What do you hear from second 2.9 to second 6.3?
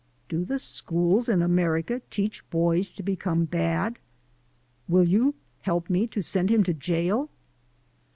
to become bad? Will you help me to